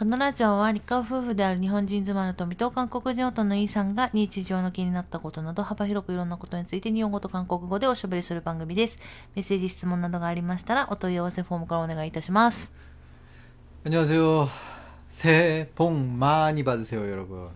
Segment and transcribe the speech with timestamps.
[0.00, 8.98] このラジオは日韓夫婦である日本人妻の富と韓国人夫のイーさんが日常の気になったことなど幅広くいろんなことについて日本語と韓国語でおしゃべりする番組です。
[9.34, 12.72] メッセージ、質問などがありましたらお問い合わせフォームからお願いいたします。
[13.86, 14.48] 안녕하세요.
[15.08, 17.48] 새해 복 많이 받으세요, 여러분.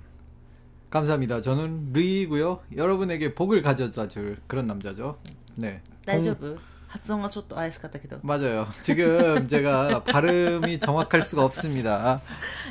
[0.89, 1.43] 감사합니다.
[1.43, 2.61] 저는 루이고요.
[2.75, 5.19] 여러분에게 복을 가져다 줄 그런 남자죠.
[5.57, 5.83] 네.
[6.07, 6.59] 大丈 복- 夫
[6.95, 8.19] 発音がちょっと怪しかったけど。
[8.23, 8.67] 맞아요.
[8.83, 12.21] 지금 제가 발음이 정확할 수가 없습니다.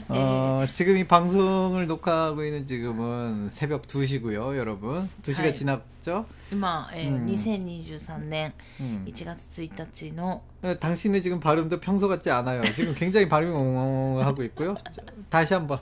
[0.09, 5.09] 어, 지금 이 방송을 녹화하고 있는 지금은 새벽 2시고요, 여러분.
[5.23, 5.53] 2시가 하이.
[5.53, 6.25] 지났죠?
[6.51, 8.51] 今、えーうん2023年
[8.81, 9.05] 음.
[9.07, 12.61] 1月1日の 어, 당신의 지금 발음도 평소 같지 않아요.
[12.73, 14.75] 지금 굉장히 발음이 엉엉하고 있고요.
[15.29, 15.79] 다시 한번.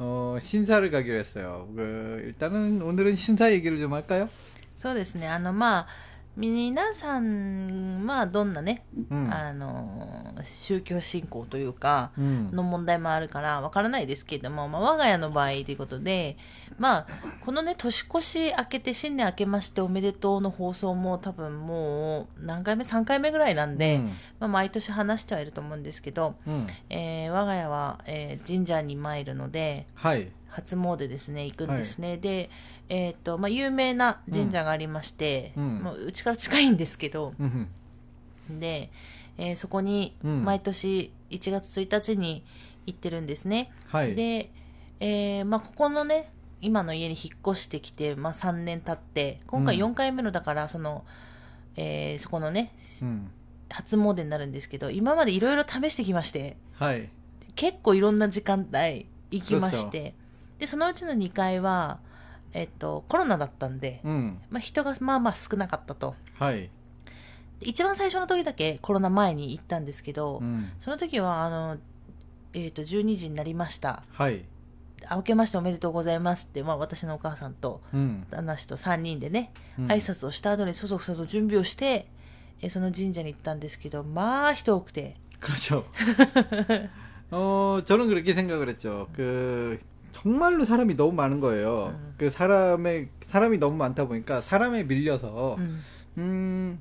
[0.00, 1.68] 어, 신사를 가기로 했어요.
[1.74, 4.28] 그, 일단은 오늘은 신사 얘기를 좀 할까요?
[4.76, 5.86] そうですね、あの、まあ、
[6.35, 16.37] 皆さんはどんなね、うん、あの宗教信仰というかの問題もあるからわからないですけれども、まあ、我が家の場合ということで、
[16.79, 17.07] まあ、
[17.41, 24.05] このね年越し明けて新年明けましておめでとうの放送も多分もう何回目3回目ぐらいなんで、うん、
[24.39, 29.85] まあ、毎年話してはいると思うんですけど、うん、えー、我が家は、えー、神社に参るので。
[29.93, 30.31] はい。
[30.53, 32.49] 初詣ですね行くんですね、はい、で、
[32.89, 37.69] えーとまあ、有名な神社がありまして、うん、もううちから近いんですけど、うん、
[38.59, 38.91] で、
[39.39, 42.45] えー、そこに毎年1月1日に
[42.85, 44.51] 行ってるんですね、で、
[44.99, 46.29] えーまあ、ここのね
[46.61, 51.03] 今の家に引っ越してきて、まあ、3年経って今回4回目のだからその、
[51.77, 52.73] うん、えー、そこのね、
[53.69, 57.09] 初詣になるんですけど今までいろいろ試してきまして、はい、
[57.55, 60.13] 結構いろんな時間帯行きまして
[60.59, 61.99] でそのうちの2階は、
[62.53, 66.69] えっと、コロナだったんで、うん、まあ、人がまあまあ少なかったと、はい、
[67.61, 71.77] 一番最初の時だけコロナ前に行ったんですけど、うん、その時はあの、
[72.53, 74.45] えー、と12時になりました、はい、
[75.05, 77.81] あ明けましておめでとうございますって、まあ、私のお母さんと
[78.29, 82.07] 旦那氏と3人でね、うん、挨拶をした後にそそくさと準備をして、
[82.61, 85.17] えその神社に行ったんですけどまあ人多くて。
[85.43, 85.83] 그렇 죠.
[87.31, 89.09] 어, 저는 그렇게 생각을 했 죠.
[89.11, 89.77] 그
[90.13, 91.93] 정말로 사람이 너무 많은 거예요.
[91.99, 92.13] 음.
[92.17, 95.57] 그 사람의 사람이 너무 많다 보니까 사람에 밀려서
[96.17, 96.79] 음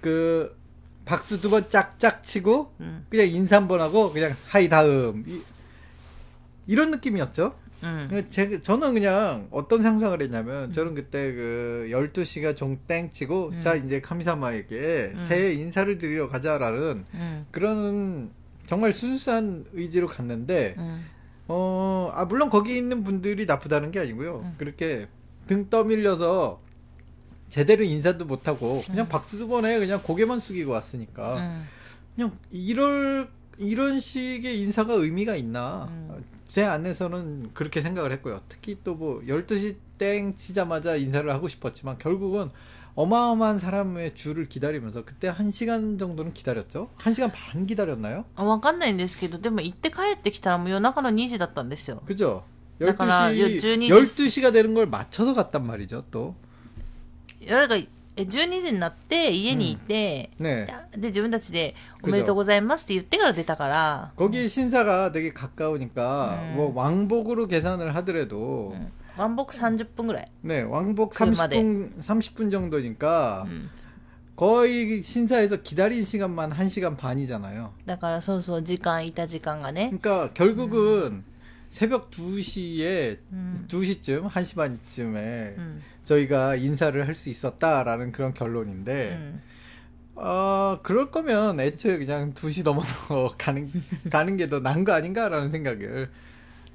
[0.00, 0.56] 그
[1.04, 3.04] 박수 두 번 짝짝 치고 음.
[3.10, 5.40] 그냥 인사 한 번 하고 그냥 하이 다음 이,
[6.68, 7.54] 이런 느낌이었죠.
[7.82, 8.26] 음.
[8.30, 10.72] 제, 저는 그냥 어떤 상상을 했냐면 음.
[10.72, 13.60] 저는 그때 그 12시가 종땡 치고 음.
[13.60, 15.26] 자 이제 카미사마에게 음.
[15.28, 17.46] 새해 인사를 드리러 가자라는 음.
[17.50, 18.30] 그런
[18.66, 20.76] 정말 순수한 의지로 갔는데
[21.48, 24.42] 어, 아, 물론 거기 있는 분들이 나쁘다는 게 아니고요.
[24.44, 24.54] 음.
[24.58, 25.08] 그렇게
[25.46, 26.60] 등 떠밀려서
[27.48, 29.08] 제대로 인사도 못하고, 그냥 음.
[29.08, 31.64] 박수 두 번에 그냥 고개만 숙이고 う 왔으니까, ん、
[32.14, 35.88] 그냥 이럴, 이런 식의 인사가 의미가 있나.
[35.90, 36.22] 음.
[36.46, 38.42] 제 안에서는 그렇게 생각을 했고요.
[38.48, 42.50] 특히 또 뭐, 12시 땡 치자마자 인사를 하고 싶었지만, 결국은
[42.97, 46.89] 어마어마한 사람의 줄을 기다리면서, 그때 한 시간 정도는 기다렸죠?
[46.97, 48.25] 한 시간 반 기다렸나요?
[48.35, 52.01] あわかんないんですけど、でも行って帰ってきたらもう夜中の2時だったんですよ。
[52.05, 52.43] 그죠?
[52.79, 56.35] 다から 12시, 12 12시가 되는 걸 맞춰서 갔단 말이죠, 또.
[57.47, 57.81] だから
[58.15, 60.67] え12時になって家にいて、 네.
[60.95, 61.73] で、自分たちで
[62.03, 66.53] おめでとうございますって言ってから出たから、 거기 신사가 되게 가까우니까, 음.
[66.57, 70.24] 뭐, 왕복으로 계산을 하더라도, う 왕복 30분 그래.
[70.42, 73.46] 네, 왕복 30분 30분 정도니까
[74.36, 77.74] 거의 신사에서 기다린 시간만 1시간 반이잖아요.
[77.82, 79.86] 그러니까 소소 시간 있다 시간가네.
[79.86, 81.24] 그러니까 결국은
[81.70, 83.18] 새벽 2시에
[83.68, 85.56] 2시쯤 1시 반쯤에
[86.04, 89.34] 저희가 인사를 할 수 있었다라는 그런 결론인데
[90.14, 93.70] 어, 그럴 거면 애초에 그냥 2시 넘어서 가는,
[94.10, 96.10] 가는 게 더 나은 거 아닌가라는 생각을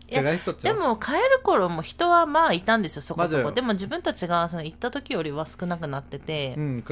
[0.07, 3.51] でも帰る頃も人はまあいたんですよそこそこ。
[3.51, 6.83] でも自分たちがその行った時よりは少なくなってて、うん、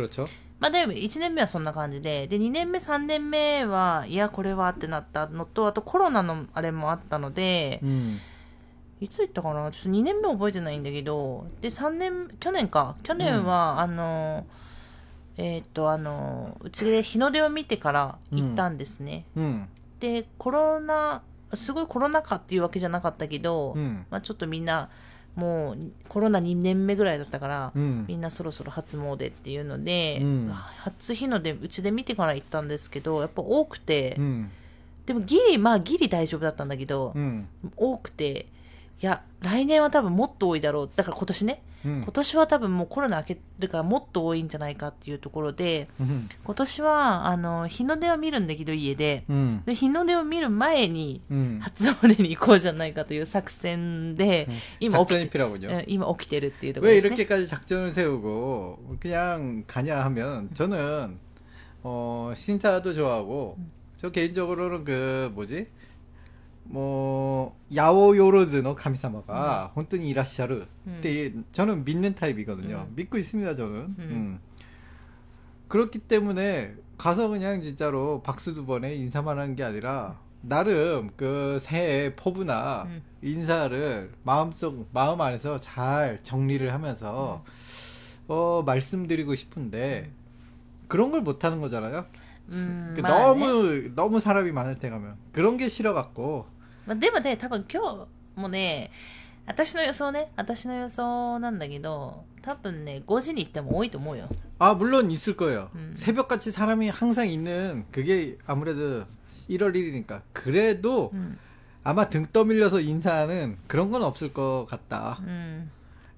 [0.59, 2.27] まあでも1年目はそんな感じで。
[2.27, 8.19] で2年目3年目はいやこれはってなったのとあとコロナのあれもあったので、うん、
[9.01, 9.69] いつ行ったかな？
[9.71, 11.45] ちょっと2年目覚えてないんだけど。
[11.61, 12.95] で3年去年か。
[13.03, 14.45] 去年は、あの、
[15.37, 19.25] うん、えっ、とあのうちで日の出を見てから行ったんですね、
[19.99, 21.21] でコロナ
[21.55, 24.89] すごいコロナ禍っていうわけじゃなかったけど、うん、まあ、ちょっとみんな
[25.35, 25.77] もう
[26.09, 30.51] コロナ2年目ぐらいだったから、うん、みんなそろそろ初詣っていうので、うん、
[30.97, 34.51] 初日の出うちで見てから行ったんですけどやっぱ多くて、うん、
[35.05, 37.15] でもギリまあギリ大丈夫だったんだけど、
[37.77, 38.47] 多くて
[39.01, 40.89] いや来年は多分もっと多いだろう。
[40.95, 42.02] だから今年ね、음.
[42.02, 46.28] 今年は多分もうコロナ明けるからもっと多いんじゃないかっていうところで 음.
[46.44, 49.62] 今年はあの日の出は見るんだけど家で 음.
[49.64, 51.60] で日の出を見る前に 음.
[51.62, 54.48] 初詣に行こうじゃないかという作戦で、
[54.80, 55.70] 今起き 작전이 て 필요하군요.
[55.70, 57.14] うん今起きてるっていうところ 왜 ですね。
[57.14, 61.18] 이렇게까지 작전을 세우고 그냥 가냐 하면 저는
[61.84, 63.58] 어 신사도 좋아하고
[63.96, 65.68] 저 개인적으로는 그 뭐지
[66.63, 70.65] 뭐 야오 요로즈노 카미사마가 혼돈이 이라시아르
[71.01, 72.87] 때 저는 믿는 타입이거든요.
[72.89, 72.93] 음.
[72.95, 73.75] 믿고 있습니 다 저는.
[73.75, 73.95] 음.
[73.99, 74.39] 음.
[75.67, 81.59] 그렇기 때문 에 가서 그냥 진짜로 박수 두 번에 인사만 하는 게 아니라 나름 그
[81.61, 83.01] 새해 포부나 음.
[83.21, 87.43] 인사를 마음속 마음 안에서 잘 정리를 하면서
[88.27, 90.11] 어 말씀드리고 싶은데
[90.87, 92.05] 그런 걸 못 하는 거잖아요.
[92.50, 96.46] うん그 まあね 너무 너무 사람이 많을 때 가면 그런 게 싫어 갖고
[96.86, 98.92] まあ、でもね、多分今日もね、
[99.44, 104.28] 私の予想ね、私の予想なんだけど、多分ね、5時に行っても多いと思うよ。
[104.60, 105.70] 아 물론 있을 거예요.
[105.74, 105.94] 음.
[105.96, 109.04] 새벽같이 사람이 항상 있는 그게 아무래도
[109.50, 111.38] 1월 1일이니까 그래도 うん。
[111.86, 115.20] 아마 등 떠밀려서 인사하는 그런 건 없을 것 같다.
[115.22, 115.68] う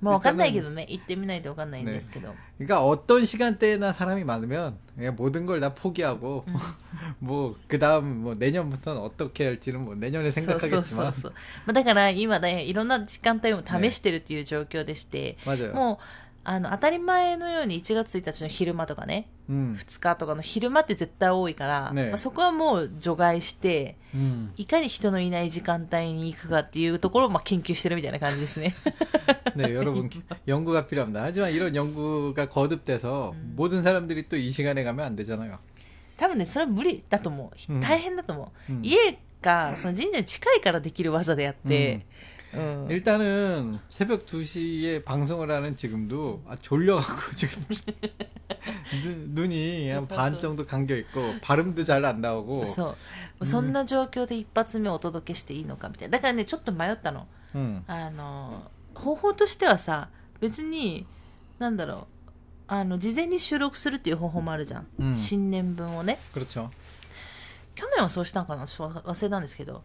[0.03, 0.05] ん。
[0.05, 2.35] まあわかんないけどね、行ってみないとわかんないんですけど。
[2.59, 6.45] 그러니까 어떤 시간대나 사람이 많으면 그냥 모든 걸 다 포기하고
[7.19, 11.33] 뭐 그다음 뭐 내년부터는 어떻게 할지는 뭐 내년에 そうそうそう 생각하겠지만 そう。
[11.67, 15.75] まあ、だから今ね、いろんな時間帯を試してるっていう状況でして、 맞아요.
[15.75, 15.99] もう、
[16.45, 24.51] あの、当たり前のように1月1日の昼間とかね、 음, 2日とかの昼間って絶対多いから、ねまあ、そこはもう除外して、 음.
[24.57, 28.75] いかに人のいない時間帯に行くかっていうところをまあ研究してるみたいな感じですね。
[29.57, 30.09] 네, 여러분
[30.47, 31.23] 연구가 필요합니다.
[31.23, 35.59] 하지만 이런 연구가 거듭돼서 모든 사람들이 또 이 시간에 가면 안 되잖아요.
[36.17, 37.73] 多分ね、それは無理だと思う。
[37.75, 38.73] うん大変だと思う。
[38.73, 42.03] うん家がその神社に近いからできる技であって、うん。
[42.89, 47.63] 일단은 새벽 2시에 방송을 하는 지금도 아, 졸려갖고 지금
[49.03, 52.87] 눈, 눈이 한 반 정도 감겨 있고 발음도 잘 안 나오고 そう。
[52.89, 52.95] も
[53.41, 56.13] うそんな状況で一発目お届けしていいのかみたいな。
[56.13, 57.27] だからね、ちょっと迷ったの。
[57.55, 60.09] 음, あの、方法としてはさ、
[60.41, 61.07] 別に、
[61.59, 62.07] なんだろう。
[62.71, 64.87] あの、事前に収録するっていう方法もあるじゃん。
[64.99, 66.19] うん新年分をね。
[66.35, 66.71] 그렇죠.
[67.75, 69.85] 去年はそうしたんかなちょっと忘れたんですけど、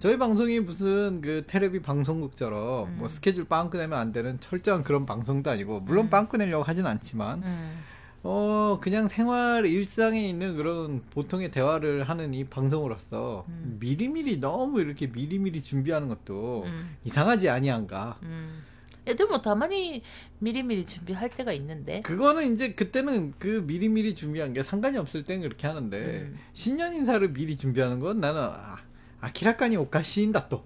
[0.00, 2.96] 저희 방송이 무슨 그 테레비 방송국처럼 뭐 음.
[3.00, 6.10] 뭐 스케줄 빵꾸 내면 안 되는 철저한 그런 방송도 아니고 물론 음.
[6.10, 7.82] 빵꾸 내려고 하진 않지만 음.
[8.22, 13.76] 어 그냥 생활 일상에 있는 그런 보통의 대화를 하는 이 방송으로서 음.
[13.78, 16.96] 미리미리 너무 이렇게 미리미리 준비하는 것도 음.
[17.04, 18.18] 이상하지 아니한가.
[18.22, 18.62] 음.
[19.06, 20.02] 애들 뭐 다만히
[20.38, 25.66] 미리미리 준비할 때가 있는데 그거는 이제 그때는 그 미리미리 준비한 게 상관이 없을 땐 그렇게
[25.66, 28.78] 하는데 신년 인사를 미리 준비하는 건 나는 아,
[29.21, 30.65] 아키라카니 오카시인다 또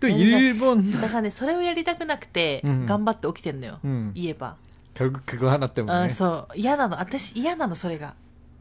[0.00, 4.56] 또 그러니까- 일본 だからねそれをやりたくなくてうん頑張って起きてんのよ、 음, 言えば、
[4.94, 8.14] 결국 그거 하나 あ 때문에 そう嫌なの私嫌なのそれが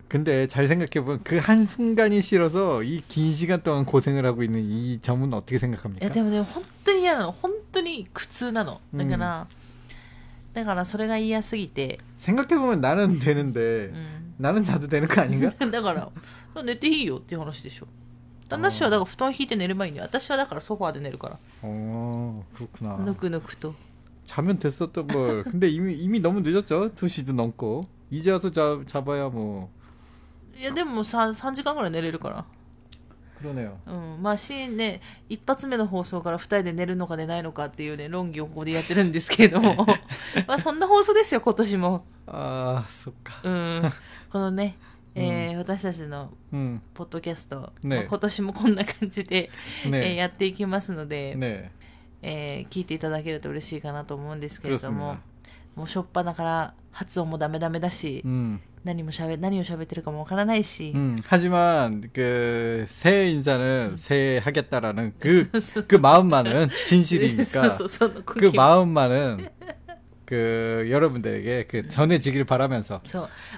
[0.07, 5.33] 근데 잘 생각해보면 그 한순간이 싫어서 이 긴 시간 동안 고생을 하고 있는 이 점은
[5.33, 6.05] 어떻게 い 생각합니까?
[6.05, 9.47] やでもね本当に嫌なの本当に苦痛なのうんだから、
[10.53, 15.51] だからそれが嫌すぎて、 생각해보면 나는 되는데 うん、 나는 자도 되는 거 아닌가?
[15.71, 16.11] だから
[16.63, 17.87] 寝ていいよっていう話でしょ
[18.49, 23.73] 旦那氏はだから布団引いて寝ればいいのよ私はだからソファーで寝るから 어 그렇구나 ぬくぬくと
[24.25, 29.69] 자면 됐었던 걸 근데 이미 이미 너무 늦었죠 2시도 넘고 이제 와서 자, 잡아야 뭐
[30.59, 32.45] いやでもさ3時間ぐらい寝れるから
[33.41, 39.75] 그러네요 うん、まあしね一発目の放送から2人で寝るのか寝ないのかっていうね論議をここでやってるんですけれども
[40.47, 43.49] まあそんな放送ですよ今年も、 아 쏙까 う
[43.87, 43.91] ん、
[44.29, 44.77] このね、
[45.15, 49.49] えー私たちの 음 ポッドキャスト、ねまあ今年もこんな感じで、
[49.85, 51.71] えー 네 やっていきますので、 네
[52.21, 55.17] えー聞いていただけると嬉しいかなと思うんですけれども 그렇습니다
[55.75, 60.92] もうしょっぱなから発音もダメダメだし、 음, 何,も喋何を喋ってるかもわからないし。
[60.94, 61.16] うん。
[61.16, 65.50] はじまん、く、 せいんざぬ、せいはげたらぬ、く、
[65.88, 67.44] く、まうまぬ、ちんしりんか。
[67.44, 69.50] そうそう、その、く、まうまぬ、
[70.24, 73.02] く、よろぶんでげ、く、そねじきるばらめんそう。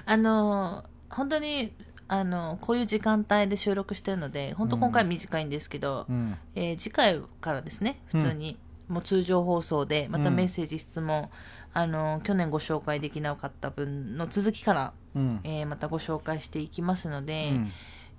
[0.05, 1.73] あの、本当に、
[2.07, 6.07] あの、こういう時間帯で収録してるので、本当今回短いんですけど、
[6.55, 8.57] え、次回からですね、普通に。
[8.89, 11.29] もう通常放送でまたメッセージ、質問
[11.73, 15.39] あの去年ご紹介できなかった分の続きから、うん。
[15.43, 17.51] えーまたご紹介していきますので、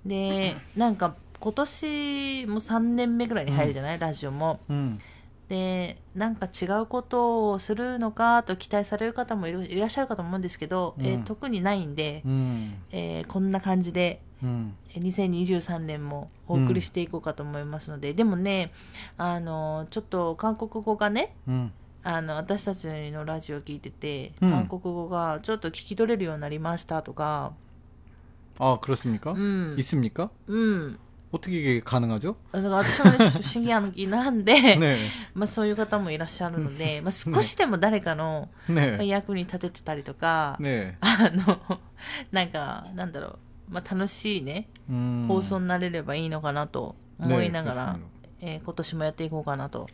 [0.05, 4.59] でなんか今年も3年目ぐらいに入るじゃない、ラジオも。
[4.69, 4.99] うん。
[5.47, 12.73] でなんか違うことをするのかと期待される方もいるいらっしゃるかと思うんですけど、えー特にないんで、うん。
[12.91, 18.72] えーこんな感じで음, えー2023年もお送りしていこうかと思いますので、でもね
[19.18, 21.70] あのちょっと韓国語がね 음.
[22.02, 27.52] あの私たちのラジオ聞いてて、うん韓国語がちょっと聞き取れるようになりましたとか
[28.58, 29.32] 아 그렇습니까?
[29.32, 30.30] うん 있습니까?
[30.46, 30.98] うん、
[31.32, 32.36] 어떻게 이게 가능하죠?
[32.52, 34.98] だから私もね不思議なんで、 네,
[35.34, 40.94] まあ、そういう方もいらっしゃるので、まあ、少しでも誰かの 네, 役に立ててたりとか、 네.
[41.00, 41.80] あの、
[42.30, 43.38] なんか、なんだろう、
[43.70, 47.98] まあ、楽しいね、 음, 放送になれればいいのかなと 네, 思いながら、 그렇습니다.
[48.40, 49.88] えー今年もやっていこうかなと思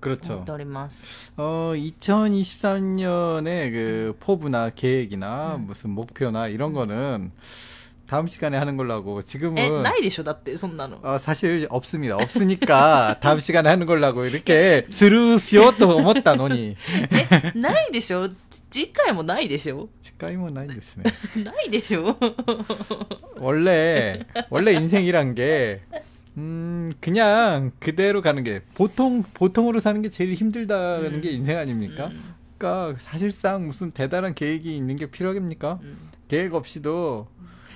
[0.00, 0.38] 그렇죠.
[0.40, 1.32] っております。
[1.36, 7.32] 어, 2023년의 그 포부나 계획이나 무슨 목표나 이런 거는
[8.06, 10.98] 다음 시간에 하는 걸로 하고 え、 지금은 ないでしょだって、そんなの。
[11.02, 12.16] 어, 사실 없습니다.
[12.16, 16.76] 없으니까 다음 시간에 하는 걸로 하고 이렇게 스루시오 또思ったのに
[17.12, 18.28] え、ないでしょ
[18.68, 21.04] 次回もないでしょ 직감이ないんですね.
[21.44, 22.18] ないでしょ
[23.38, 25.80] 원래 원래 인생이란 게
[26.36, 31.20] 음, 그냥 그대로 가는 게 보통 보통으로 사는 게 제일 힘들다는 음.
[31.20, 32.10] 게 인생 아닙니까?
[32.58, 35.78] 그러니까 사실상 무슨 대단한 계획이 있는 게 필요합니까?
[35.82, 35.96] うん
[36.28, 37.26] 계획 없이도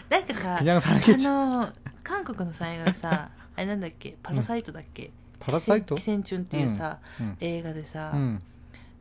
[0.08, 1.72] なんかさ、 그냥 あ 사는 게 の、
[2.02, 5.10] 韓国のさ、映画さ、 あれなんだっけ、パラサイトだっけ、
[5.40, 5.96] 파라사이토?
[5.96, 8.40] 寄生虫っていうさ、 음, 映画でさ、 음.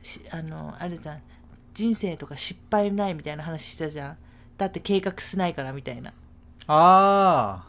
[0.02, 1.22] しあのあれじゃん
[1.74, 4.18] 人生とか失敗ないみたいな話してたじゃん
[4.58, 6.12] だって計画しないからみたいな
[6.68, 7.64] 아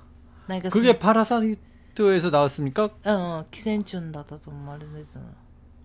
[0.48, 1.58] なんか 그게 파라사이트
[1.94, 2.90] 히트에서 나왔습니까?
[3.04, 5.20] うんうん寄生虫だったと思われてた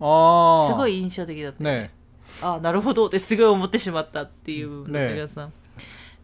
[0.00, 0.66] 아.
[0.68, 1.82] すごい印象的だったよ 네.
[1.82, 1.90] ね
[2.42, 5.50] あなるほどってすごい思ってしまったっていう部分だったけどねさ、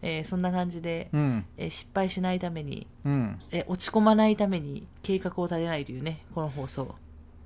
[0.01, 1.43] えーそんな感じで、 음.
[1.57, 3.37] えー失敗しないために、 음.
[3.51, 6.95] えー落ち込まないために計画を立てないというねこの放送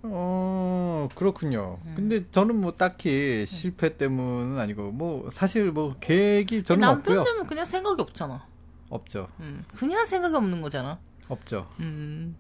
[0.03, 1.77] 어, 그렇군요.
[1.96, 7.24] 근데 저는 뭐 딱히 실패 때문은 아니고 뭐 사실 뭐 계획이 저는 남편 없고요.
[7.24, 8.46] 되면 그냥 생각이 없잖아
[8.89, 9.27] 없죠.
[9.39, 11.00] 음, 그냥 생각이 없는 거잖아
[11.30, 11.68] 없죠.
[11.80, 12.36] 음,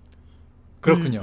[0.85, 1.21] 그렇군요.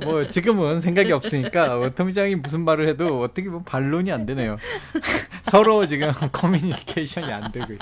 [0.03, 4.57] 뭐 지금은 생각이 없으니까 뭐 토미짱이 무슨 말을 해도 어떻게 보면 반론이 안 되네요.
[5.43, 7.79] 서로 지금 커뮤니케이션이 안 되고 있-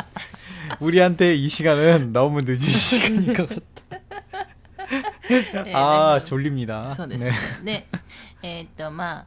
[0.81, 3.61] 우리한테 이 시간은 너무 늦은 시간인 것 같다.
[5.29, 6.23] 네, 아 네.
[6.25, 6.89] 졸립니다.
[6.95, 7.87] そうですね。
[8.43, 9.25] えーっと、まあ、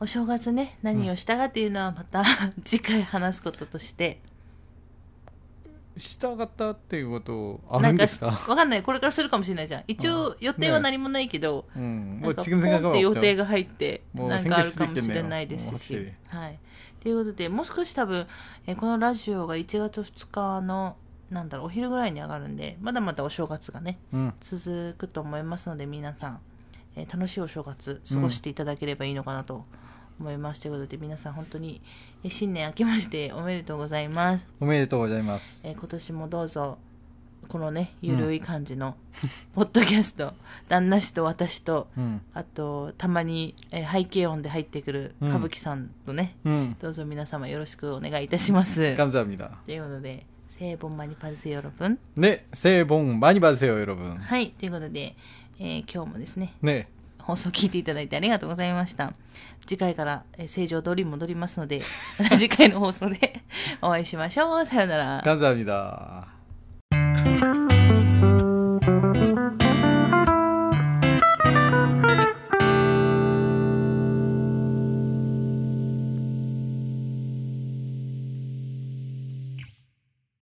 [0.00, 2.24] お正月ね、何をしたかっていうのはまた
[2.64, 4.20] 次回話すこととして、
[5.97, 8.27] 従ったっていうことあるんですか？
[8.27, 8.83] わかんない。
[8.83, 9.83] これからするかもしれないじゃん。
[9.87, 16.11] 一応予定は何もないけど、もう次、なって予定が入ってなんかあるかもしれないですし。
[16.27, 16.59] はい。
[17.01, 18.27] ということでもう少し多分、
[18.67, 20.95] えー、このラジオが1月2日の
[21.31, 26.39] なんだろうお昼ぐらいに上がるんでまだまだお正月がね、うん、続くと思いますので皆さん、
[26.95, 29.80] えー、楽しいお正月過ごしていただければいいのかなと、うん
[30.21, 30.61] 思います。
[30.61, 31.81] ということで、皆さん本当に
[32.29, 34.47] 新年明けましておめでとうございます。
[34.59, 35.61] おめでとうございます。
[35.67, 36.77] えー、今年もどうぞ、
[37.47, 38.95] このね、ゆるい感じの、
[39.55, 40.33] ポッドキャスト、うん、
[40.69, 48.95] 旦那氏と私と、うん、あと、たまに、えー、背景音で入ってくる歌舞伎さんとね、うん、どうぞ皆様よろしくお願いいたします。
[48.95, 49.49] 感謝합니 다。
[49.65, 51.97] ということで、새해복マニパ으세요여러 분。
[52.15, 54.17] ね、새해복マニパ으세요여러 분。
[54.17, 55.15] はい、ということで、
[55.59, 56.53] えー、今日もですね。
[56.61, 56.87] ね。
[57.20, 59.12] 放送聞いていただいてありがとうございました。
[59.66, 61.82] 次回からえー正常通りに戻りますので、
[62.18, 63.42] ま た次回の放送で
[63.82, 64.64] お会いしましょう。
[64.64, 65.22] さようなら。
[65.24, 66.28] 감사합니다.